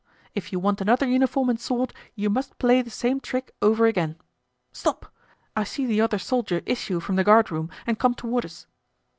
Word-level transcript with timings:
If 0.33 0.51
you 0.51 0.57
want 0.59 0.81
another 0.81 1.05
uniform 1.07 1.47
and 1.47 1.59
sword 1.59 1.93
you 2.15 2.31
must 2.31 2.57
play 2.57 2.81
the 2.81 2.89
same 2.89 3.19
trick 3.19 3.53
over 3.61 3.85
again. 3.85 4.15
Stop! 4.73 5.13
I 5.55 5.63
see 5.63 5.85
the 5.85 6.01
other 6.01 6.17
soldier 6.17 6.63
issue 6.65 6.99
from 6.99 7.17
the 7.17 7.23
guardroom 7.23 7.69
and 7.85 7.99
come 7.99 8.15
toward 8.15 8.45
us." 8.45 8.65